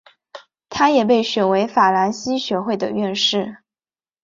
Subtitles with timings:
[0.67, 3.57] 他也被选为法兰西学会的院士。